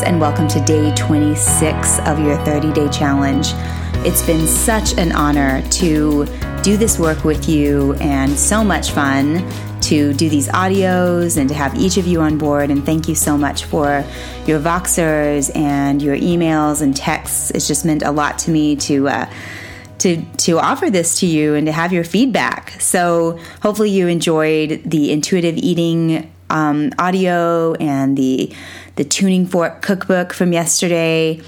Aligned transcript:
friends, 0.00 0.12
and 0.12 0.20
welcome 0.20 0.48
to 0.48 0.60
day 0.64 0.94
26 0.94 1.98
of 2.00 2.18
your 2.18 2.36
30 2.44 2.72
day 2.72 2.88
challenge. 2.90 3.48
It's 4.06 4.24
been 4.24 4.46
such 4.46 4.96
an 4.98 5.12
honor 5.12 5.62
to 5.70 6.26
do 6.62 6.76
this 6.76 6.98
work 6.98 7.24
with 7.24 7.48
you 7.48 7.94
and 7.94 8.32
so 8.32 8.62
much 8.64 8.92
fun 8.92 9.46
to 9.82 10.12
do 10.14 10.28
these 10.28 10.48
audios 10.48 11.38
and 11.38 11.48
to 11.48 11.54
have 11.54 11.74
each 11.76 11.96
of 11.96 12.06
you 12.06 12.20
on 12.20 12.38
board. 12.38 12.70
And 12.70 12.84
thank 12.84 13.08
you 13.08 13.14
so 13.14 13.36
much 13.36 13.64
for 13.64 14.04
your 14.46 14.60
Voxers 14.60 15.54
and 15.56 16.02
your 16.02 16.16
emails 16.16 16.82
and 16.82 16.96
texts. 16.96 17.50
It's 17.50 17.66
just 17.66 17.84
meant 17.84 18.02
a 18.02 18.10
lot 18.10 18.38
to 18.40 18.50
me 18.50 18.76
to. 18.76 19.08
Uh, 19.08 19.30
to, 19.98 20.24
to 20.38 20.58
offer 20.58 20.88
this 20.88 21.20
to 21.20 21.26
you 21.26 21.54
and 21.54 21.66
to 21.66 21.72
have 21.72 21.92
your 21.92 22.04
feedback. 22.04 22.80
So, 22.80 23.38
hopefully, 23.60 23.90
you 23.90 24.08
enjoyed 24.08 24.80
the 24.82 25.12
intuitive 25.12 25.58
eating 25.58 26.32
um, 26.50 26.92
audio 26.98 27.74
and 27.74 28.16
the 28.16 28.54
the 28.96 29.04
tuning 29.04 29.46
fork 29.46 29.82
cookbook 29.82 30.32
from 30.32 30.52
yesterday. 30.52 31.40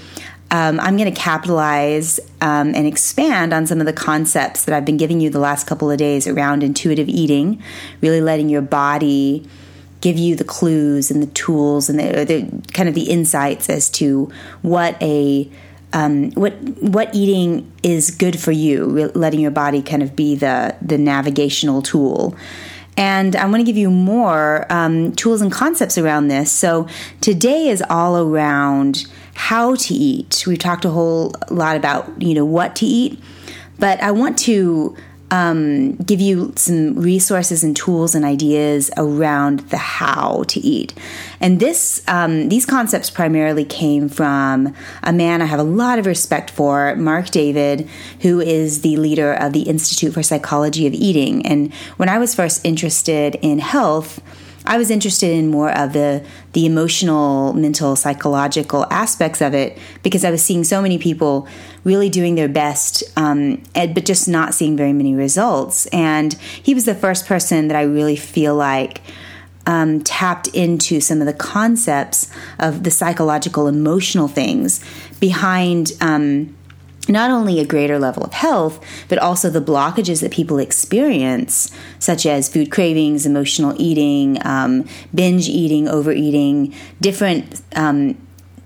Um, 0.49 0.79
I'm 0.79 0.97
going 0.97 1.11
to 1.11 1.19
capitalize 1.19 2.19
um, 2.39 2.75
and 2.75 2.85
expand 2.85 3.53
on 3.53 3.65
some 3.65 3.79
of 3.79 3.87
the 3.87 3.93
concepts 3.93 4.65
that 4.65 4.75
I've 4.75 4.85
been 4.85 4.97
giving 4.97 5.19
you 5.19 5.31
the 5.31 5.39
last 5.39 5.65
couple 5.65 5.89
of 5.89 5.97
days 5.97 6.27
around 6.27 6.61
intuitive 6.61 7.09
eating, 7.09 7.61
really 8.01 8.21
letting 8.21 8.49
your 8.49 8.61
body 8.61 9.47
give 10.01 10.17
you 10.17 10.35
the 10.35 10.43
clues 10.43 11.09
and 11.09 11.23
the 11.23 11.27
tools 11.27 11.89
and 11.89 11.97
the, 11.97 12.25
the 12.25 12.71
kind 12.73 12.89
of 12.89 12.93
the 12.93 13.09
insights 13.09 13.69
as 13.69 13.89
to 13.89 14.31
what 14.61 15.01
a 15.01 15.49
um, 15.93 16.31
what 16.31 16.53
what 16.81 17.13
eating 17.15 17.71
is 17.83 18.11
good 18.11 18.39
for 18.39 18.51
you, 18.51 19.11
letting 19.15 19.39
your 19.39 19.51
body 19.51 19.81
kind 19.81 20.03
of 20.03 20.15
be 20.15 20.35
the 20.35 20.75
the 20.81 20.97
navigational 20.97 21.81
tool. 21.81 22.35
And 22.95 23.35
I 23.35 23.45
want 23.45 23.57
to 23.57 23.63
give 23.63 23.77
you 23.77 23.89
more 23.89 24.65
um, 24.71 25.13
tools 25.13 25.41
and 25.41 25.51
concepts 25.51 25.97
around 25.97 26.27
this. 26.27 26.51
So 26.51 26.87
today 27.21 27.69
is 27.69 27.83
all 27.89 28.17
around 28.17 29.07
how 29.33 29.75
to 29.75 29.93
eat. 29.93 30.45
We've 30.45 30.59
talked 30.59 30.85
a 30.85 30.89
whole 30.89 31.33
lot 31.49 31.75
about 31.75 32.21
you 32.21 32.33
know 32.33 32.45
what 32.45 32.75
to 32.77 32.85
eat, 32.85 33.19
but 33.79 34.01
I 34.01 34.11
want 34.11 34.37
to 34.39 34.95
um, 35.33 35.95
give 35.95 36.21
you 36.21 36.53
some 36.55 36.93
resources 36.93 37.63
and 37.63 37.75
tools 37.75 38.13
and 38.13 38.23
ideas 38.23 38.91
around 38.97 39.61
the 39.71 39.77
how 39.77 40.43
to 40.43 40.59
eat. 40.59 40.93
And 41.41 41.59
this, 41.59 42.03
um, 42.07 42.49
these 42.49 42.67
concepts 42.67 43.09
primarily 43.09 43.65
came 43.65 44.09
from 44.09 44.75
a 45.01 45.11
man 45.11 45.41
I 45.41 45.45
have 45.45 45.59
a 45.59 45.63
lot 45.63 45.97
of 45.97 46.05
respect 46.05 46.51
for, 46.51 46.95
Marc 46.97 47.31
David, 47.31 47.89
who 48.19 48.41
is 48.41 48.81
the 48.81 48.95
leader 48.97 49.33
of 49.33 49.53
the 49.53 49.63
Institute 49.63 50.13
for 50.13 50.21
Psychology 50.21 50.85
of 50.85 50.93
Eating. 50.93 51.43
And 51.47 51.73
when 51.97 52.09
I 52.09 52.19
was 52.19 52.35
first 52.35 52.63
interested 52.63 53.33
in 53.41 53.57
health, 53.57 54.21
I 54.65 54.77
was 54.77 54.89
interested 54.89 55.31
in 55.31 55.49
more 55.49 55.71
of 55.71 55.93
the 55.93 56.25
the 56.53 56.65
emotional, 56.65 57.53
mental, 57.53 57.95
psychological 57.95 58.85
aspects 58.89 59.41
of 59.41 59.53
it 59.53 59.77
because 60.03 60.23
I 60.23 60.31
was 60.31 60.43
seeing 60.43 60.63
so 60.63 60.81
many 60.81 60.97
people 60.97 61.47
really 61.83 62.09
doing 62.09 62.35
their 62.35 62.47
best, 62.47 63.03
um, 63.17 63.63
but 63.73 64.05
just 64.05 64.27
not 64.27 64.53
seeing 64.53 64.77
very 64.77 64.93
many 64.93 65.15
results. 65.15 65.85
And 65.87 66.33
he 66.33 66.73
was 66.73 66.85
the 66.85 66.95
first 66.95 67.25
person 67.25 67.67
that 67.67 67.77
I 67.77 67.81
really 67.81 68.15
feel 68.15 68.55
like 68.55 69.01
um, 69.65 70.01
tapped 70.01 70.47
into 70.49 70.99
some 70.99 71.19
of 71.21 71.25
the 71.25 71.33
concepts 71.33 72.31
of 72.59 72.83
the 72.83 72.91
psychological, 72.91 73.67
emotional 73.67 74.27
things 74.27 74.83
behind. 75.19 75.91
Um, 76.01 76.55
not 77.09 77.29
only 77.29 77.59
a 77.59 77.65
greater 77.65 77.99
level 77.99 78.23
of 78.23 78.33
health, 78.33 78.83
but 79.09 79.17
also 79.17 79.49
the 79.49 79.61
blockages 79.61 80.21
that 80.21 80.31
people 80.31 80.59
experience, 80.59 81.71
such 81.99 82.25
as 82.25 82.49
food 82.49 82.71
cravings, 82.71 83.25
emotional 83.25 83.75
eating, 83.77 84.37
um, 84.45 84.87
binge 85.13 85.47
eating, 85.47 85.87
overeating, 85.87 86.73
different. 87.01 87.61
Um, 87.75 88.17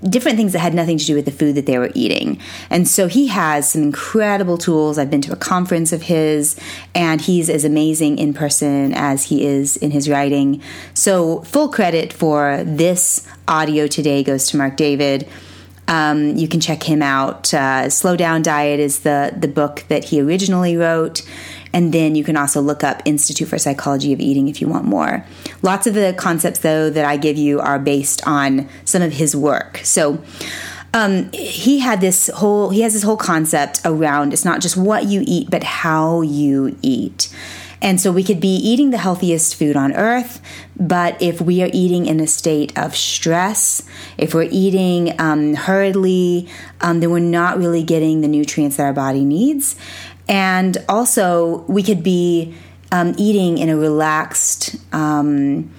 different 0.03 0.37
things 0.37 0.53
that 0.53 0.59
had 0.59 0.75
nothing 0.75 0.99
to 0.99 1.05
do 1.05 1.15
with 1.15 1.25
the 1.25 1.31
food 1.31 1.55
that 1.55 1.65
they 1.65 1.79
were 1.79 1.89
eating. 1.95 2.39
And 2.69 2.87
so 2.87 3.07
he 3.07 3.27
has 3.27 3.67
some 3.71 3.81
incredible 3.81 4.57
tools. 4.57 4.99
I've 4.99 5.09
been 5.09 5.21
to 5.21 5.33
a 5.33 5.37
conference 5.37 5.91
of 5.91 6.03
his, 6.03 6.55
and 6.93 7.19
he's 7.19 7.49
as 7.49 7.65
amazing 7.65 8.19
in 8.19 8.33
person 8.33 8.93
as 8.93 9.25
he 9.25 9.43
is 9.43 9.75
in 9.75 9.89
his 9.89 10.07
writing. 10.07 10.61
So, 10.93 11.41
full 11.41 11.69
credit 11.69 12.13
for 12.13 12.63
this 12.63 13.27
audio 13.47 13.87
today 13.87 14.23
goes 14.23 14.47
to 14.49 14.57
Marc 14.57 14.77
David. 14.77 15.27
Um, 15.87 16.35
you 16.35 16.47
can 16.47 16.59
check 16.59 16.83
him 16.83 17.01
out. 17.01 17.53
Uh, 17.53 17.89
Slow 17.89 18.15
Down 18.15 18.41
Diet 18.41 18.79
is 18.79 18.99
the 18.99 19.33
the 19.37 19.47
book 19.47 19.85
that 19.87 20.05
he 20.05 20.21
originally 20.21 20.75
wrote, 20.75 21.27
and 21.73 21.93
then 21.93 22.15
you 22.15 22.23
can 22.23 22.35
also 22.35 22.61
look 22.61 22.83
up 22.83 23.01
Institute 23.05 23.47
for 23.47 23.57
Psychology 23.57 24.13
of 24.13 24.19
Eating 24.19 24.47
if 24.47 24.61
you 24.61 24.67
want 24.67 24.85
more. 24.85 25.25
Lots 25.61 25.87
of 25.87 25.93
the 25.93 26.13
concepts 26.17 26.59
though 26.59 26.89
that 26.89 27.05
I 27.05 27.17
give 27.17 27.37
you 27.37 27.59
are 27.59 27.79
based 27.79 28.21
on 28.27 28.67
some 28.85 29.01
of 29.01 29.13
his 29.13 29.35
work. 29.35 29.79
So. 29.83 30.21
Um, 30.93 31.29
he 31.33 31.79
had 31.79 31.99
this 31.99 32.31
whole 32.33 32.69
he 32.69 32.79
has 32.81 32.93
this 32.93 33.03
whole 33.03 33.17
concept 33.17 33.81
around 33.83 34.31
it's 34.31 34.45
not 34.45 34.61
just 34.61 34.77
what 34.77 35.03
you 35.03 35.21
eat 35.27 35.49
but 35.51 35.61
how 35.61 36.21
you 36.21 36.77
eat 36.81 37.27
and 37.81 38.01
so 38.01 38.11
we 38.11 38.23
could 38.23 38.39
be 38.39 38.55
eating 38.55 38.89
the 38.89 38.97
healthiest 38.97 39.55
food 39.55 39.75
on 39.75 39.93
earth, 39.93 40.41
but 40.79 41.21
if 41.21 41.39
we 41.39 41.61
are 41.61 41.69
eating 41.71 42.05
in 42.05 42.19
a 42.19 42.27
state 42.27 42.77
of 42.77 42.95
stress, 42.95 43.83
if 44.17 44.33
we're 44.33 44.49
eating 44.51 45.19
um, 45.19 45.53
hurriedly, 45.53 46.49
um, 46.81 46.99
then 46.99 47.11
we're 47.11 47.19
not 47.19 47.57
really 47.57 47.83
getting 47.83 48.21
the 48.21 48.27
nutrients 48.27 48.77
that 48.77 48.83
our 48.83 48.93
body 48.93 49.23
needs. 49.23 49.75
And 50.27 50.77
also, 50.89 51.63
we 51.67 51.83
could 51.83 52.03
be 52.03 52.55
um, 52.91 53.13
eating 53.17 53.57
in 53.57 53.69
a 53.69 53.77
relaxed, 53.77 54.75
um, 54.93 55.71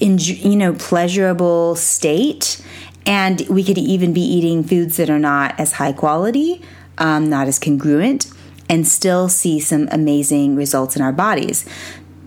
in, 0.00 0.18
you 0.18 0.56
know, 0.56 0.74
pleasurable 0.74 1.74
state. 1.76 2.64
And 3.04 3.40
we 3.48 3.64
could 3.64 3.78
even 3.78 4.12
be 4.12 4.22
eating 4.22 4.62
foods 4.62 4.96
that 4.96 5.10
are 5.10 5.18
not 5.18 5.58
as 5.58 5.72
high 5.72 5.92
quality, 5.92 6.62
um, 6.98 7.28
not 7.28 7.48
as 7.48 7.58
congruent 7.58 8.32
and 8.68 8.86
still 8.86 9.28
see 9.28 9.60
some 9.60 9.88
amazing 9.90 10.56
results 10.56 10.96
in 10.96 11.02
our 11.02 11.12
bodies. 11.12 11.64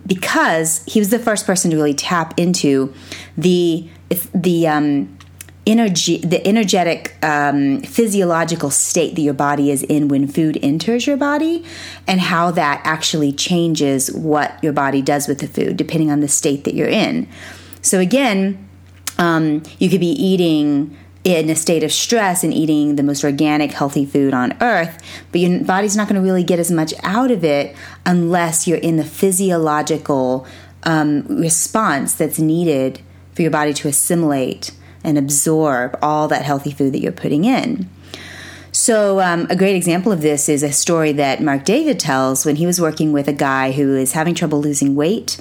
Because 0.06 0.84
he 0.86 1.00
was 1.00 1.10
the 1.10 1.18
first 1.18 1.46
person 1.46 1.70
to 1.72 1.76
really 1.76 1.94
tap 1.94 2.38
into 2.38 2.94
the 3.36 3.88
the 4.32 4.68
um, 4.68 5.16
energy 5.66 6.18
the 6.18 6.46
energetic 6.46 7.16
um, 7.24 7.80
physiological 7.82 8.70
state 8.70 9.16
that 9.16 9.22
your 9.22 9.34
body 9.34 9.70
is 9.70 9.82
in 9.82 10.06
when 10.06 10.28
food 10.28 10.58
enters 10.62 11.06
your 11.06 11.16
body 11.16 11.64
and 12.06 12.20
how 12.20 12.52
that 12.52 12.80
actually 12.84 13.32
changes 13.32 14.12
what 14.12 14.62
your 14.62 14.72
body 14.72 15.02
does 15.02 15.26
with 15.26 15.40
the 15.40 15.48
food 15.48 15.76
depending 15.76 16.10
on 16.10 16.20
the 16.20 16.28
state 16.28 16.62
that 16.64 16.74
you're 16.74 16.88
in. 16.88 17.28
So 17.82 17.98
again 17.98 18.68
um, 19.18 19.62
you 19.78 19.90
could 19.90 20.00
be 20.00 20.10
eating 20.10 20.96
in 21.26 21.50
a 21.50 21.56
state 21.56 21.82
of 21.82 21.92
stress 21.92 22.44
and 22.44 22.54
eating 22.54 22.94
the 22.94 23.02
most 23.02 23.24
organic, 23.24 23.72
healthy 23.72 24.06
food 24.06 24.32
on 24.32 24.56
earth, 24.60 25.02
but 25.32 25.40
your 25.40 25.58
body's 25.64 25.96
not 25.96 26.06
going 26.06 26.14
to 26.14 26.24
really 26.24 26.44
get 26.44 26.60
as 26.60 26.70
much 26.70 26.94
out 27.02 27.32
of 27.32 27.42
it 27.42 27.74
unless 28.06 28.68
you're 28.68 28.78
in 28.78 28.96
the 28.96 29.04
physiological 29.04 30.46
um, 30.84 31.26
response 31.26 32.14
that's 32.14 32.38
needed 32.38 33.00
for 33.34 33.42
your 33.42 33.50
body 33.50 33.74
to 33.74 33.88
assimilate 33.88 34.70
and 35.02 35.18
absorb 35.18 35.98
all 36.00 36.28
that 36.28 36.44
healthy 36.44 36.70
food 36.70 36.92
that 36.92 37.00
you're 37.00 37.10
putting 37.10 37.44
in. 37.44 37.90
So, 38.70 39.20
um, 39.20 39.48
a 39.50 39.56
great 39.56 39.74
example 39.74 40.12
of 40.12 40.20
this 40.20 40.48
is 40.48 40.62
a 40.62 40.70
story 40.70 41.10
that 41.12 41.42
Marc 41.42 41.64
David 41.64 41.98
tells 41.98 42.46
when 42.46 42.54
he 42.54 42.66
was 42.66 42.80
working 42.80 43.12
with 43.12 43.26
a 43.26 43.32
guy 43.32 43.72
who 43.72 43.96
is 43.96 44.12
having 44.12 44.36
trouble 44.36 44.60
losing 44.60 44.94
weight 44.94 45.38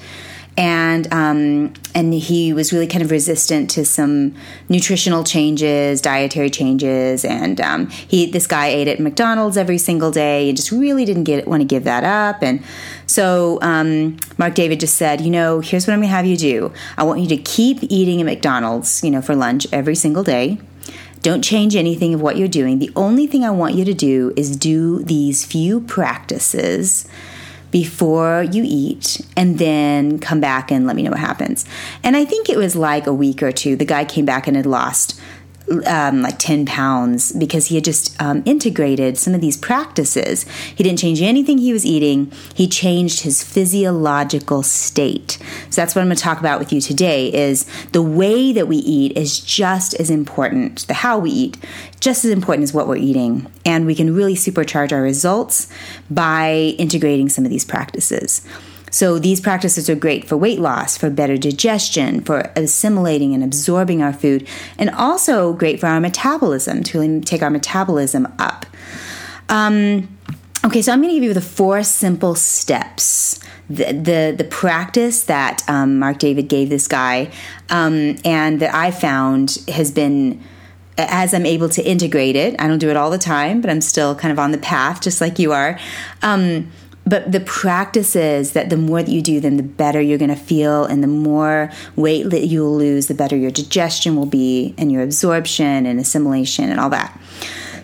and 0.57 1.11
um, 1.13 1.73
and 1.93 2.13
he 2.13 2.53
was 2.53 2.71
really 2.71 2.87
kind 2.87 3.03
of 3.03 3.11
resistant 3.11 3.69
to 3.71 3.83
some 3.83 4.35
nutritional 4.69 5.23
changes, 5.23 6.01
dietary 6.01 6.49
changes, 6.49 7.25
and 7.25 7.59
um, 7.59 7.89
he 7.89 8.25
this 8.25 8.47
guy 8.47 8.67
ate 8.67 8.87
at 8.87 8.99
McDonald's 8.99 9.57
every 9.57 9.77
single 9.77 10.11
day 10.11 10.47
and 10.47 10.55
just 10.55 10.71
really 10.71 11.03
didn't 11.03 11.25
get 11.25 11.45
want 11.47 11.61
to 11.61 11.67
give 11.67 11.83
that 11.83 12.03
up. 12.03 12.41
And 12.41 12.63
so 13.05 13.59
um, 13.61 14.17
Marc 14.37 14.55
David 14.55 14.79
just 14.79 14.95
said, 14.95 15.19
you 15.19 15.29
know, 15.29 15.59
here's 15.59 15.87
what 15.87 15.93
I'm 15.93 15.99
going 15.99 16.09
to 16.09 16.15
have 16.15 16.25
you 16.25 16.37
do. 16.37 16.71
I 16.97 17.03
want 17.03 17.19
you 17.19 17.27
to 17.29 17.37
keep 17.37 17.79
eating 17.83 18.21
at 18.21 18.25
McDonald's, 18.25 19.03
you 19.03 19.11
know, 19.11 19.21
for 19.21 19.35
lunch 19.35 19.67
every 19.73 19.95
single 19.95 20.23
day. 20.23 20.57
Don't 21.21 21.41
change 21.41 21.75
anything 21.75 22.13
of 22.13 22.21
what 22.21 22.37
you're 22.37 22.47
doing. 22.47 22.77
The 22.79 22.91
only 22.95 23.25
thing 23.25 23.43
I 23.43 23.49
want 23.49 23.73
you 23.73 23.83
to 23.83 23.95
do 23.95 24.31
is 24.37 24.55
do 24.55 25.01
these 25.03 25.43
few 25.43 25.81
practices 25.81 27.07
before 27.71 28.43
you 28.43 28.63
eat 28.65 29.21
and 29.35 29.59
then 29.59 30.19
come 30.19 30.39
back 30.39 30.71
and 30.71 30.87
let 30.87 30.95
me 30.95 31.03
know 31.03 31.11
what 31.11 31.19
happens. 31.19 31.65
And 32.03 32.15
I 32.15 32.25
think 32.25 32.49
it 32.49 32.57
was 32.57 32.75
like 32.75 33.07
a 33.07 33.13
week 33.13 33.43
or 33.43 33.51
two. 33.51 33.75
The 33.75 33.85
guy 33.85 34.05
came 34.05 34.25
back 34.25 34.47
and 34.47 34.55
had 34.55 34.65
lost 34.65 35.19
um, 35.85 36.21
like 36.21 36.37
10 36.39 36.65
pounds 36.65 37.31
because 37.31 37.67
he 37.67 37.75
had 37.75 37.83
just 37.83 38.19
um, 38.21 38.43
integrated 38.45 39.17
some 39.17 39.33
of 39.33 39.41
these 39.41 39.57
practices. 39.57 40.43
He 40.75 40.83
didn't 40.83 40.99
change 40.99 41.21
anything 41.21 41.57
he 41.57 41.73
was 41.73 41.85
eating, 41.85 42.31
he 42.53 42.67
changed 42.67 43.21
his 43.21 43.43
physiological 43.43 44.63
state. 44.63 45.37
So 45.69 45.81
that's 45.81 45.95
what 45.95 46.01
I'm 46.01 46.07
going 46.07 46.17
to 46.17 46.23
talk 46.23 46.39
about 46.39 46.59
with 46.59 46.71
you 46.71 46.81
today 46.81 47.33
is 47.33 47.65
the 47.91 48.01
way 48.01 48.53
that 48.53 48.67
we 48.67 48.77
eat 48.77 49.17
is 49.17 49.39
just 49.39 49.93
as 49.95 50.09
important. 50.09 50.87
The 50.87 50.93
how 50.93 51.19
we 51.19 51.31
eat 51.31 51.57
just 51.99 52.23
as 52.23 52.31
important 52.31 52.63
as 52.63 52.73
what 52.73 52.87
we're 52.87 52.97
eating. 52.97 53.51
And 53.65 53.85
we 53.85 53.95
can 53.95 54.13
really 54.13 54.35
supercharge 54.35 54.91
our 54.91 55.01
results 55.01 55.67
by 56.09 56.75
integrating 56.77 57.29
some 57.29 57.45
of 57.45 57.49
these 57.49 57.65
practices. 57.65 58.45
So 58.91 59.19
these 59.19 59.41
practices 59.41 59.89
are 59.89 59.95
great 59.95 60.25
for 60.25 60.37
weight 60.37 60.59
loss, 60.59 60.97
for 60.97 61.09
better 61.09 61.37
digestion, 61.37 62.21
for 62.21 62.51
assimilating 62.55 63.33
and 63.33 63.43
absorbing 63.43 64.01
our 64.01 64.13
food, 64.13 64.47
and 64.77 64.89
also 64.89 65.53
great 65.53 65.79
for 65.79 65.87
our 65.87 65.99
metabolism 65.99 66.83
to 66.83 66.99
really 66.99 67.21
take 67.21 67.41
our 67.41 67.49
metabolism 67.49 68.27
up. 68.39 68.65
Um, 69.49 70.07
okay, 70.63 70.81
so 70.81 70.91
I'm 70.91 71.01
going 71.01 71.09
to 71.09 71.15
give 71.15 71.23
you 71.23 71.33
the 71.33 71.41
four 71.41 71.83
simple 71.83 72.35
steps. 72.35 73.39
The, 73.69 73.85
the, 73.93 74.35
the 74.37 74.43
practice 74.43 75.23
that 75.23 75.63
um, 75.67 75.97
Marc 75.97 76.19
David 76.19 76.47
gave 76.47 76.69
this 76.69 76.87
guy 76.87 77.31
um, 77.69 78.15
and 78.23 78.59
that 78.59 78.73
I 78.75 78.91
found 78.91 79.57
has 79.67 79.91
been 79.91 80.43
as 80.97 81.33
I'm 81.33 81.45
able 81.45 81.69
to 81.69 81.83
integrate 81.83 82.35
it, 82.35 82.55
I 82.59 82.67
don't 82.67 82.79
do 82.79 82.89
it 82.89 82.95
all 82.95 83.09
the 83.09 83.17
time, 83.17 83.59
but 83.61 83.69
I'm 83.69 83.81
still 83.81 84.15
kind 84.15 84.31
of 84.31 84.39
on 84.39 84.51
the 84.51 84.57
path, 84.57 85.01
just 85.01 85.19
like 85.19 85.39
you 85.39 85.51
are. 85.51 85.77
Um, 86.21 86.71
but 87.05 87.31
the 87.31 87.39
practice 87.39 88.15
is 88.15 88.53
that 88.53 88.69
the 88.69 88.77
more 88.77 89.03
that 89.03 89.11
you 89.11 89.21
do, 89.21 89.39
then 89.39 89.57
the 89.57 89.63
better 89.63 90.01
you're 90.01 90.17
going 90.17 90.29
to 90.29 90.35
feel, 90.35 90.85
and 90.85 91.03
the 91.03 91.07
more 91.07 91.71
weight 91.95 92.29
that 92.31 92.47
you 92.47 92.61
will 92.61 92.75
lose, 92.75 93.07
the 93.07 93.13
better 93.13 93.35
your 93.35 93.51
digestion 93.51 94.15
will 94.15 94.25
be, 94.25 94.73
and 94.77 94.91
your 94.91 95.03
absorption 95.03 95.85
and 95.85 95.99
assimilation 95.99 96.69
and 96.69 96.79
all 96.79 96.89
that. 96.89 97.17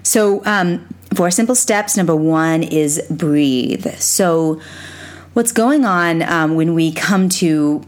So, 0.03 0.43
um, 0.45 0.87
four 1.13 1.29
simple 1.29 1.55
steps. 1.55 1.95
Number 1.95 2.15
one 2.15 2.63
is 2.63 2.99
breathe. 3.11 3.85
So, 3.97 4.59
what's 5.33 5.51
going 5.51 5.85
on 5.85 6.23
um, 6.23 6.55
when 6.55 6.73
we 6.73 6.91
come 6.91 7.29
to, 7.29 7.85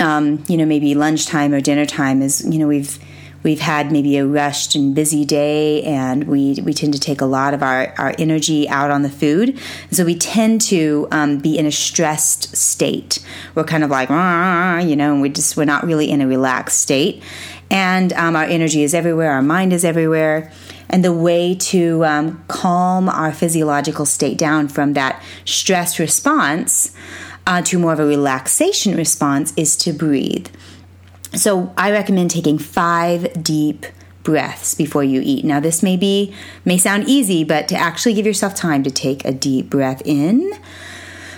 um, 0.00 0.42
you 0.48 0.56
know, 0.56 0.66
maybe 0.66 0.96
lunchtime 0.96 1.54
or 1.54 1.60
dinner 1.60 1.86
time 1.86 2.22
is, 2.22 2.44
you 2.44 2.58
know, 2.58 2.66
we've 2.66 2.98
we've 3.42 3.60
had 3.60 3.92
maybe 3.92 4.16
a 4.16 4.26
rushed 4.26 4.74
and 4.74 4.94
busy 4.94 5.24
day 5.24 5.82
and 5.82 6.24
we, 6.24 6.58
we 6.62 6.72
tend 6.72 6.92
to 6.94 7.00
take 7.00 7.20
a 7.20 7.26
lot 7.26 7.54
of 7.54 7.62
our, 7.62 7.94
our 7.98 8.14
energy 8.18 8.68
out 8.68 8.90
on 8.90 9.02
the 9.02 9.08
food. 9.08 9.58
So 9.90 10.04
we 10.04 10.16
tend 10.16 10.60
to 10.62 11.08
um, 11.10 11.38
be 11.38 11.58
in 11.58 11.66
a 11.66 11.72
stressed 11.72 12.56
state. 12.56 13.18
We're 13.54 13.64
kind 13.64 13.84
of 13.84 13.90
like, 13.90 14.08
you 14.08 14.96
know, 14.96 15.12
and 15.12 15.22
we 15.22 15.28
just, 15.28 15.56
we're 15.56 15.64
not 15.64 15.84
really 15.84 16.10
in 16.10 16.20
a 16.20 16.26
relaxed 16.26 16.80
state. 16.80 17.22
And 17.70 18.12
um, 18.12 18.36
our 18.36 18.44
energy 18.44 18.82
is 18.82 18.94
everywhere, 18.94 19.32
our 19.32 19.42
mind 19.42 19.72
is 19.72 19.84
everywhere. 19.84 20.52
And 20.90 21.02
the 21.02 21.12
way 21.12 21.54
to 21.54 22.04
um, 22.04 22.44
calm 22.48 23.08
our 23.08 23.32
physiological 23.32 24.04
state 24.04 24.36
down 24.36 24.68
from 24.68 24.92
that 24.92 25.22
stress 25.46 25.98
response 25.98 26.94
uh, 27.46 27.62
to 27.62 27.78
more 27.78 27.94
of 27.94 27.98
a 27.98 28.04
relaxation 28.04 28.94
response 28.94 29.54
is 29.56 29.74
to 29.78 29.92
breathe. 29.92 30.48
So 31.34 31.72
I 31.76 31.90
recommend 31.90 32.30
taking 32.30 32.58
five 32.58 33.42
deep 33.42 33.86
breaths 34.22 34.74
before 34.74 35.02
you 35.02 35.20
eat. 35.24 35.44
Now 35.44 35.60
this 35.60 35.82
may 35.82 35.96
be 35.96 36.34
may 36.64 36.78
sound 36.78 37.08
easy, 37.08 37.44
but 37.44 37.68
to 37.68 37.76
actually 37.76 38.14
give 38.14 38.26
yourself 38.26 38.54
time 38.54 38.82
to 38.84 38.90
take 38.90 39.24
a 39.24 39.32
deep 39.32 39.70
breath 39.70 40.02
in 40.04 40.52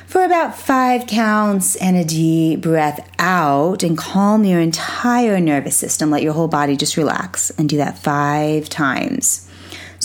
for 0.06 0.22
about 0.22 0.56
5 0.56 1.08
counts 1.08 1.74
and 1.74 1.96
a 1.96 2.04
deep 2.04 2.60
breath 2.60 3.10
out 3.18 3.82
and 3.82 3.98
calm 3.98 4.44
your 4.44 4.60
entire 4.60 5.40
nervous 5.40 5.76
system. 5.76 6.10
Let 6.10 6.22
your 6.22 6.34
whole 6.34 6.46
body 6.46 6.76
just 6.76 6.96
relax 6.96 7.50
and 7.50 7.68
do 7.68 7.78
that 7.78 7.98
5 7.98 8.68
times. 8.68 9.48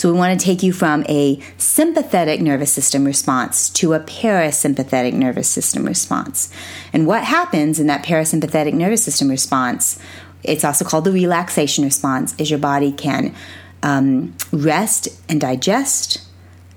So 0.00 0.10
we 0.10 0.16
want 0.16 0.40
to 0.40 0.42
take 0.42 0.62
you 0.62 0.72
from 0.72 1.04
a 1.10 1.38
sympathetic 1.58 2.40
nervous 2.40 2.72
system 2.72 3.04
response 3.04 3.68
to 3.68 3.92
a 3.92 4.00
parasympathetic 4.00 5.12
nervous 5.12 5.46
system 5.46 5.84
response. 5.84 6.50
And 6.94 7.06
what 7.06 7.24
happens 7.24 7.78
in 7.78 7.86
that 7.88 8.02
parasympathetic 8.02 8.72
nervous 8.72 9.04
system 9.04 9.28
response, 9.28 9.98
it's 10.42 10.64
also 10.64 10.86
called 10.86 11.04
the 11.04 11.12
relaxation 11.12 11.84
response, 11.84 12.34
is 12.38 12.48
your 12.48 12.58
body 12.58 12.92
can 12.92 13.34
um, 13.82 14.34
rest 14.50 15.08
and 15.28 15.38
digest, 15.38 16.26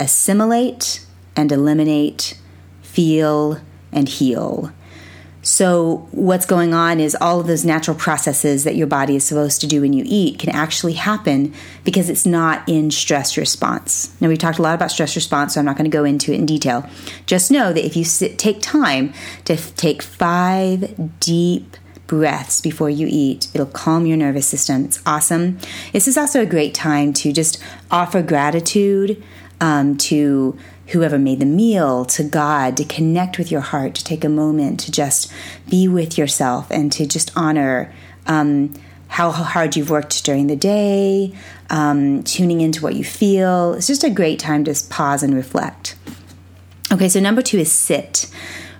assimilate 0.02 1.06
and 1.34 1.50
eliminate, 1.50 2.38
feel 2.82 3.62
and 3.94 4.10
heal. 4.10 4.74
So, 5.44 6.08
what's 6.12 6.46
going 6.46 6.74
on 6.74 7.02
is 7.02 7.18
all 7.20 7.42
of 7.42 7.48
those 7.48 7.66
natural 7.66 7.98
processes 7.98 8.64
that 8.64 8.78
your 8.78 8.88
body 8.88 9.18
is 9.18 9.26
supposed 9.26 9.60
to 9.60 9.68
do 9.68 9.82
when 9.82 9.92
you 9.92 10.06
eat 10.08 10.40
can 10.40 10.50
actually 10.50 10.94
happen 10.94 11.54
because 11.84 12.10
it's 12.10 12.26
not 12.26 12.68
in 12.68 12.92
stress 12.92 13.36
response. 13.38 14.16
Now, 14.22 14.30
we 14.30 14.38
talked 14.38 14.58
a 14.58 14.62
lot 14.62 14.74
about 14.74 14.90
stress 14.90 15.18
response, 15.18 15.54
so 15.54 15.60
I'm 15.60 15.66
not 15.66 15.76
going 15.76 15.90
to 15.90 15.96
go 15.96 16.06
into 16.06 16.32
it 16.32 16.40
in 16.40 16.46
detail. 16.46 16.90
Just 17.26 17.52
know 17.52 17.74
that 17.74 17.86
if 17.86 17.98
you 17.98 18.06
sit, 18.06 18.40
take 18.40 18.62
time 18.62 19.14
to 19.44 19.54
f- 19.54 19.76
take 19.76 20.02
five 20.02 21.20
deep 21.20 21.76
breaths 22.08 22.62
before 22.62 22.90
you 22.90 23.08
eat. 23.10 23.50
It'll 23.54 23.66
calm 23.66 24.06
your 24.06 24.18
nervous 24.18 24.48
system. 24.48 24.86
It's 24.86 25.02
awesome. 25.06 25.60
This 25.92 26.08
is 26.08 26.18
also 26.18 26.42
a 26.42 26.46
great 26.46 26.74
time 26.74 27.12
to 27.16 27.34
just 27.34 27.62
offer 27.92 28.22
gratitude 28.22 29.22
um, 29.60 29.98
to 29.98 30.58
whoever 30.94 31.20
made 31.20 31.40
the 31.40 31.46
meal, 31.46 32.06
to 32.06 32.24
God, 32.24 32.78
to 32.78 32.86
connect 32.86 33.38
with 33.38 33.52
your 33.52 33.62
heart, 33.62 33.96
to 33.96 34.04
take 34.04 34.24
a 34.24 34.30
moment 34.30 34.80
to 34.82 34.92
just 34.92 35.32
be 35.70 35.88
with 35.88 36.18
yourself 36.18 36.70
and 36.70 36.92
to 36.92 37.06
just 37.08 37.32
honor 37.36 37.94
um, 38.28 38.74
how 39.08 39.32
hard 39.32 39.76
you've 39.76 39.90
worked 39.90 40.24
during 40.24 40.48
the 40.48 40.56
day, 40.56 41.34
um, 41.70 42.24
tuning 42.24 42.62
into 42.62 42.82
what 42.82 42.96
you 42.96 43.04
feel. 43.04 43.74
It's 43.74 43.88
just 43.88 44.04
a 44.04 44.10
great 44.10 44.40
time 44.40 44.64
to 44.66 44.76
pause 44.90 45.24
and 45.24 45.36
reflect. 45.36 45.96
Okay, 46.92 47.10
so 47.10 47.20
number 47.20 47.42
two 47.42 47.58
is 47.58 47.72
sit. 47.72 48.32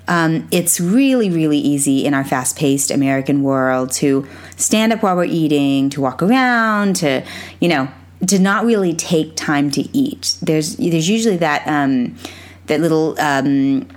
Um, 0.08 0.48
it's 0.52 0.80
really, 0.80 1.30
really 1.30 1.58
easy 1.58 2.06
in 2.06 2.14
our 2.14 2.24
fast 2.24 2.58
paced 2.58 2.92
American 2.92 3.42
world 3.42 3.92
to 3.94 4.28
stand 4.56 4.94
up 4.94 5.02
while 5.02 5.16
we're 5.16 5.26
eating, 5.26 5.90
to 5.92 6.02
walk 6.02 6.22
around, 6.22 6.98
to, 6.98 7.26
you 7.60 7.70
know, 7.70 7.88
to 8.28 8.40
not 8.40 8.66
really 8.66 8.94
take 8.94 9.36
time 9.36 9.72
to 9.72 9.82
eat. 9.96 10.38
There's 10.42 10.78
there's 10.78 11.10
usually 11.10 11.38
that 11.38 11.68
um, 11.68 12.16
that 12.68 12.80
little 12.80 13.20
um, 13.20 13.88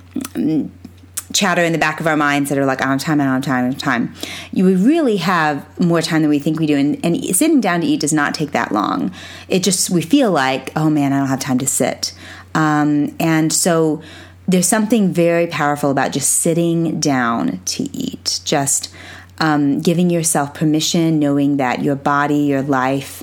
chatter 1.32 1.62
in 1.62 1.72
the 1.72 1.78
back 1.78 2.00
of 2.00 2.06
our 2.06 2.16
minds 2.16 2.48
that 2.48 2.58
are 2.58 2.64
like, 2.64 2.80
I 2.80 2.84
don't 2.84 2.92
have 2.92 3.02
time, 3.02 3.20
I 3.20 3.24
don't 3.24 3.34
have 3.34 3.44
time, 3.44 3.56
I 3.56 3.60
don't 3.62 3.72
have 3.72 3.82
time. 3.82 4.14
You 4.52 4.64
would 4.64 4.78
really 4.78 5.18
have 5.18 5.78
more 5.78 6.00
time 6.00 6.22
than 6.22 6.30
we 6.30 6.38
think 6.38 6.58
we 6.58 6.66
do. 6.66 6.76
And, 6.76 7.04
and 7.04 7.36
sitting 7.36 7.60
down 7.60 7.80
to 7.82 7.86
eat 7.86 8.00
does 8.00 8.12
not 8.12 8.34
take 8.34 8.52
that 8.52 8.72
long. 8.72 9.12
It 9.48 9.62
just, 9.62 9.90
we 9.90 10.02
feel 10.02 10.30
like, 10.30 10.72
oh 10.76 10.88
man, 10.88 11.12
I 11.12 11.18
don't 11.18 11.28
have 11.28 11.40
time 11.40 11.58
to 11.58 11.66
sit. 11.66 12.14
Um, 12.54 13.14
and 13.20 13.52
so 13.52 14.02
there's 14.48 14.68
something 14.68 15.12
very 15.12 15.46
powerful 15.46 15.90
about 15.90 16.12
just 16.12 16.32
sitting 16.32 17.00
down 17.00 17.60
to 17.66 17.82
eat, 17.94 18.40
just 18.44 18.92
um, 19.38 19.80
giving 19.80 20.08
yourself 20.08 20.54
permission, 20.54 21.18
knowing 21.18 21.58
that 21.58 21.82
your 21.82 21.96
body, 21.96 22.38
your 22.38 22.62
life, 22.62 23.22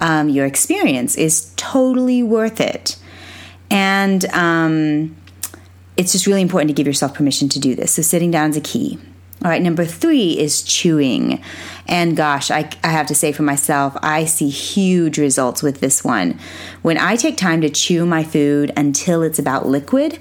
um, 0.00 0.28
your 0.28 0.46
experience 0.46 1.16
is 1.16 1.52
totally 1.56 2.22
worth 2.22 2.60
it. 2.60 2.96
And 3.70 4.24
um, 4.32 5.16
it's 5.96 6.12
just 6.12 6.26
really 6.26 6.42
important 6.42 6.68
to 6.68 6.74
give 6.74 6.86
yourself 6.86 7.14
permission 7.14 7.48
to 7.50 7.60
do 7.60 7.74
this. 7.74 7.92
So, 7.92 8.02
sitting 8.02 8.30
down 8.30 8.50
is 8.50 8.56
a 8.56 8.60
key. 8.60 8.98
All 9.42 9.50
right, 9.50 9.62
number 9.62 9.86
three 9.86 10.38
is 10.38 10.62
chewing. 10.62 11.42
And 11.86 12.14
gosh, 12.14 12.50
I, 12.50 12.68
I, 12.84 12.88
have 12.88 13.06
to 13.06 13.14
say 13.14 13.32
for 13.32 13.42
myself, 13.42 13.96
I 14.02 14.26
see 14.26 14.50
huge 14.50 15.16
results 15.16 15.62
with 15.62 15.80
this 15.80 16.04
one. 16.04 16.38
When 16.82 16.98
I 16.98 17.16
take 17.16 17.38
time 17.38 17.62
to 17.62 17.70
chew 17.70 18.04
my 18.04 18.22
food 18.22 18.70
until 18.76 19.22
it's 19.22 19.38
about 19.38 19.66
liquid, 19.66 20.18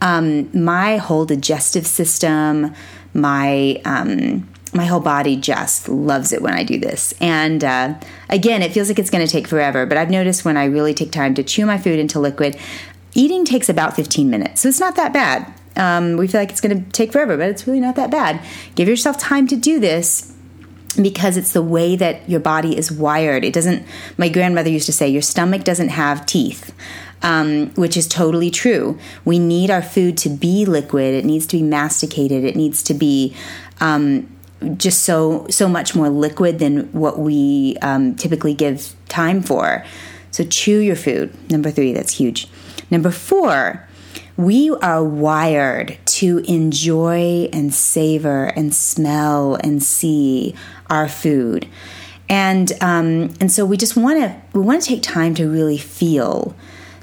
um, 0.00 0.48
my 0.56 0.98
whole 0.98 1.24
digestive 1.24 1.84
system, 1.84 2.72
my 3.12 3.82
um, 3.84 4.48
my 4.72 4.84
whole 4.84 5.00
body 5.00 5.36
just 5.36 5.88
loves 5.88 6.32
it 6.32 6.42
when 6.42 6.54
I 6.54 6.62
do 6.62 6.78
this. 6.78 7.12
And 7.20 7.64
uh, 7.64 7.94
again, 8.28 8.62
it 8.62 8.72
feels 8.72 8.88
like 8.88 8.98
it's 8.98 9.10
going 9.10 9.26
to 9.26 9.30
take 9.30 9.48
forever, 9.48 9.86
but 9.86 9.98
I've 9.98 10.10
noticed 10.10 10.44
when 10.44 10.56
I 10.56 10.64
really 10.64 10.94
take 10.94 11.10
time 11.10 11.34
to 11.34 11.42
chew 11.42 11.66
my 11.66 11.78
food 11.78 11.98
into 11.98 12.20
liquid, 12.20 12.56
eating 13.14 13.44
takes 13.44 13.68
about 13.68 13.96
15 13.96 14.30
minutes. 14.30 14.60
So 14.60 14.68
it's 14.68 14.80
not 14.80 14.96
that 14.96 15.12
bad. 15.12 15.52
Um, 15.76 16.16
we 16.16 16.26
feel 16.26 16.40
like 16.40 16.50
it's 16.50 16.60
going 16.60 16.84
to 16.84 16.90
take 16.90 17.12
forever, 17.12 17.36
but 17.36 17.48
it's 17.48 17.66
really 17.66 17.80
not 17.80 17.96
that 17.96 18.10
bad. 18.10 18.44
Give 18.74 18.88
yourself 18.88 19.18
time 19.18 19.46
to 19.48 19.56
do 19.56 19.80
this 19.80 20.34
because 21.00 21.36
it's 21.36 21.52
the 21.52 21.62
way 21.62 21.96
that 21.96 22.28
your 22.28 22.40
body 22.40 22.76
is 22.76 22.90
wired. 22.90 23.44
It 23.44 23.52
doesn't, 23.52 23.86
my 24.16 24.28
grandmother 24.28 24.70
used 24.70 24.86
to 24.86 24.92
say, 24.92 25.08
your 25.08 25.22
stomach 25.22 25.64
doesn't 25.64 25.90
have 25.90 26.26
teeth. 26.26 26.74
Um, 27.22 27.74
which 27.74 27.98
is 27.98 28.08
totally 28.08 28.50
true. 28.50 28.98
We 29.26 29.38
need 29.38 29.70
our 29.70 29.82
food 29.82 30.16
to 30.18 30.30
be 30.30 30.64
liquid. 30.64 31.12
It 31.12 31.26
needs 31.26 31.46
to 31.48 31.58
be 31.58 31.62
masticated. 31.62 32.44
It 32.44 32.56
needs 32.56 32.82
to 32.84 32.94
be 32.94 33.36
um, 33.78 34.26
just 34.76 35.02
so 35.02 35.46
so 35.48 35.68
much 35.68 35.94
more 35.94 36.08
liquid 36.08 36.58
than 36.58 36.92
what 36.92 37.18
we 37.18 37.76
um, 37.82 38.14
typically 38.14 38.54
give 38.54 38.94
time 39.08 39.42
for. 39.42 39.84
So 40.30 40.44
chew 40.44 40.78
your 40.78 40.96
food. 40.96 41.34
Number 41.50 41.70
three, 41.70 41.92
that's 41.92 42.14
huge. 42.14 42.48
Number 42.90 43.10
four, 43.10 43.88
we 44.36 44.70
are 44.70 45.02
wired 45.02 45.98
to 46.06 46.38
enjoy 46.46 47.48
and 47.52 47.74
savor 47.74 48.46
and 48.56 48.74
smell 48.74 49.56
and 49.56 49.82
see 49.82 50.54
our 50.88 51.08
food, 51.08 51.68
and 52.28 52.72
um, 52.80 53.34
and 53.40 53.50
so 53.50 53.64
we 53.64 53.76
just 53.76 53.96
want 53.96 54.18
to 54.20 54.40
we 54.52 54.60
want 54.60 54.82
to 54.82 54.88
take 54.88 55.02
time 55.02 55.34
to 55.36 55.48
really 55.48 55.78
feel, 55.78 56.54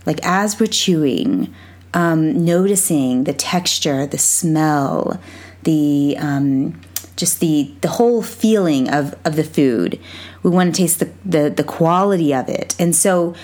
like 0.06 0.20
as 0.24 0.60
we're 0.60 0.68
chewing, 0.68 1.54
um, 1.94 2.46
noticing 2.46 3.24
the 3.26 3.34
texture, 3.34 4.06
the 4.06 4.18
smell, 4.18 5.20
the 5.64 6.16
um, 6.20 6.80
just 7.18 7.42
the 7.42 7.74
the 7.82 7.90
whole 7.90 8.22
feeling 8.22 8.90
of 8.90 9.14
of 9.26 9.36
the 9.36 9.44
food. 9.44 10.00
We 10.44 10.50
want 10.50 10.74
to 10.74 10.82
taste 10.82 11.00
the 11.00 11.12
the, 11.26 11.50
the 11.50 11.64
quality 11.64 12.34
of 12.34 12.48
it, 12.50 12.76
and 12.80 12.96
so. 12.96 13.36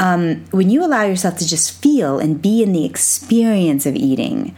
Um, 0.00 0.44
when 0.52 0.70
you 0.70 0.84
allow 0.84 1.02
yourself 1.02 1.38
to 1.38 1.44
just 1.48 1.82
feel 1.82 2.20
and 2.20 2.40
be 2.40 2.62
in 2.62 2.70
the 2.70 2.84
experience 2.84 3.84
of 3.84 3.96
eating, 3.96 4.54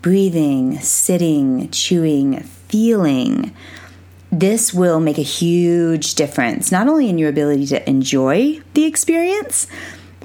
breathing, 0.00 0.78
sitting, 0.80 1.68
chewing, 1.68 2.40
feeling, 2.40 3.54
this 4.32 4.72
will 4.72 4.98
make 4.98 5.18
a 5.18 5.22
huge 5.22 6.14
difference, 6.14 6.72
not 6.72 6.88
only 6.88 7.10
in 7.10 7.18
your 7.18 7.28
ability 7.28 7.66
to 7.66 7.86
enjoy 7.86 8.62
the 8.72 8.84
experience, 8.84 9.66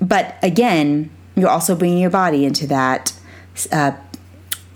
but 0.02 0.36
again, 0.42 1.10
you're 1.36 1.50
also 1.50 1.76
bringing 1.76 2.00
your 2.00 2.10
body 2.10 2.46
into 2.46 2.68
that 2.68 3.14
uh, 3.72 3.92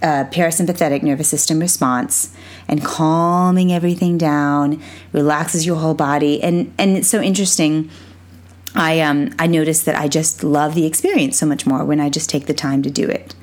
uh, 0.02 0.26
parasympathetic 0.26 1.04
nervous 1.04 1.28
system 1.30 1.60
response 1.60 2.36
and 2.68 2.84
calming 2.84 3.72
everything 3.72 4.18
down, 4.18 4.82
relaxes 5.12 5.66
your 5.66 5.78
whole 5.78 5.94
body, 5.94 6.42
and 6.44 6.74
and 6.78 6.98
it's 6.98 7.08
so 7.08 7.22
interesting. 7.22 7.90
I 8.76 9.02
um 9.02 9.34
I 9.40 9.48
noticed 9.48 9.86
that 9.86 9.96
I 9.96 10.08
just 10.08 10.44
love 10.44 10.76
the 10.76 10.86
experience 10.86 11.38
so 11.38 11.46
much 11.46 11.66
more 11.66 11.84
when 11.84 12.00
I 12.00 12.10
just 12.10 12.30
take 12.30 12.46
the 12.46 12.54
time 12.54 12.84
to 12.84 12.90
do 12.90 13.08
it. 13.08 13.36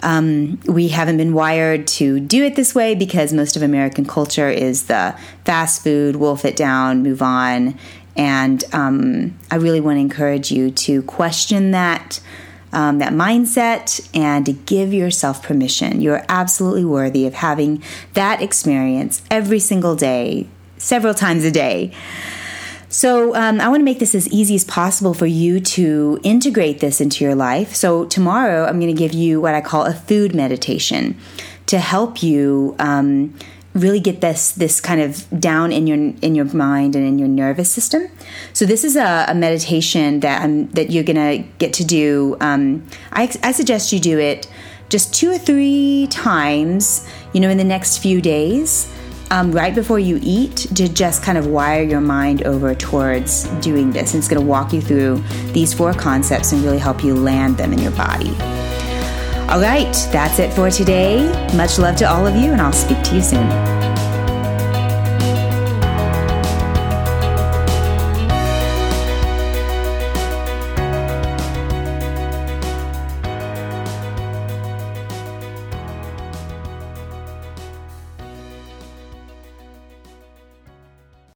Um, 0.00 0.60
we 0.66 0.88
haven't 0.88 1.16
been 1.16 1.32
wired 1.32 1.86
to 1.88 2.20
do 2.20 2.44
it 2.44 2.54
this 2.54 2.74
way 2.74 2.94
because 2.94 3.32
most 3.32 3.56
of 3.56 3.62
American 3.62 4.04
culture 4.04 4.50
is 4.50 4.84
the 4.84 5.18
fast 5.44 5.82
food, 5.82 6.16
wolf 6.16 6.44
it 6.44 6.54
down, 6.54 7.02
move 7.02 7.22
on. 7.22 7.78
And 8.14 8.62
um, 8.72 9.38
I 9.50 9.56
really 9.56 9.80
want 9.80 9.96
to 9.96 10.00
encourage 10.00 10.50
you 10.50 10.70
to 10.70 11.02
question 11.02 11.70
that. 11.70 12.20
Um, 12.76 12.98
that 12.98 13.14
mindset 13.14 14.06
and 14.14 14.44
to 14.44 14.52
give 14.52 14.92
yourself 14.92 15.42
permission. 15.42 16.02
You're 16.02 16.26
absolutely 16.28 16.84
worthy 16.84 17.26
of 17.26 17.32
having 17.32 17.82
that 18.12 18.42
experience 18.42 19.22
every 19.30 19.60
single 19.60 19.96
day, 19.96 20.46
several 20.76 21.14
times 21.14 21.42
a 21.44 21.50
day. 21.50 21.90
So, 22.90 23.34
um, 23.34 23.60
I 23.60 23.68
want 23.68 23.80
to 23.80 23.84
make 23.84 23.98
this 23.98 24.14
as 24.14 24.28
easy 24.28 24.54
as 24.54 24.64
possible 24.64 25.12
for 25.14 25.26
you 25.26 25.58
to 25.60 26.20
integrate 26.22 26.80
this 26.80 27.00
into 27.00 27.24
your 27.24 27.34
life. 27.34 27.74
So, 27.74 28.04
tomorrow 28.04 28.66
I'm 28.66 28.78
going 28.78 28.94
to 28.94 28.98
give 28.98 29.12
you 29.12 29.40
what 29.40 29.54
I 29.54 29.60
call 29.60 29.86
a 29.86 29.92
food 29.94 30.34
meditation 30.34 31.16
to 31.66 31.78
help 31.78 32.22
you 32.22 32.76
um, 32.78 33.34
really 33.76 34.00
get 34.00 34.20
this 34.20 34.52
this 34.52 34.80
kind 34.80 35.00
of 35.00 35.24
down 35.38 35.70
in 35.70 35.86
your 35.86 35.98
in 36.22 36.34
your 36.34 36.46
mind 36.46 36.96
and 36.96 37.06
in 37.06 37.18
your 37.18 37.28
nervous 37.28 37.70
system. 37.70 38.08
So, 38.52 38.64
this 38.64 38.84
is 38.84 38.96
a, 38.96 39.26
a 39.28 39.34
meditation 39.34 40.20
that 40.20 40.42
I'm, 40.42 40.68
that 40.70 40.90
you're 40.90 41.04
to 41.04 41.44
get 41.58 41.72
to 41.74 41.84
do. 41.84 42.36
Um, 42.40 42.86
I, 43.12 43.30
I 43.42 43.52
suggest 43.52 43.92
you 43.92 44.00
do 44.00 44.18
it 44.18 44.50
just 44.88 45.14
two 45.14 45.30
or 45.30 45.38
three 45.38 46.06
times, 46.10 47.08
you 47.32 47.40
know, 47.40 47.48
in 47.48 47.58
the 47.58 47.64
next 47.64 47.98
few 47.98 48.20
days 48.20 48.92
um, 49.30 49.52
right 49.52 49.74
before 49.74 49.98
you 49.98 50.18
eat 50.22 50.56
to 50.74 50.88
just 50.88 51.22
kind 51.22 51.36
of 51.36 51.46
wire 51.46 51.82
your 51.82 52.00
mind 52.00 52.42
over 52.44 52.74
towards 52.74 53.44
doing 53.60 53.90
this. 53.90 54.14
And 54.14 54.20
it's 54.20 54.28
going 54.28 54.40
to 54.40 54.46
walk 54.46 54.72
you 54.72 54.80
through 54.80 55.22
these 55.52 55.74
four 55.74 55.92
concepts 55.92 56.52
and 56.52 56.62
really 56.62 56.78
help 56.78 57.02
you 57.02 57.14
land 57.14 57.56
them 57.56 57.72
in 57.72 57.80
your 57.80 57.92
body. 57.92 58.55
All 59.48 59.60
right, 59.60 59.94
that's 60.10 60.40
it 60.40 60.52
for 60.52 60.70
today. 60.70 61.24
Much 61.54 61.78
love 61.78 61.94
to 61.96 62.04
all 62.04 62.26
of 62.26 62.34
you, 62.34 62.50
and 62.50 62.60
I'll 62.60 62.72
speak 62.72 63.00
to 63.04 63.14
you 63.14 63.22
soon. 63.22 63.95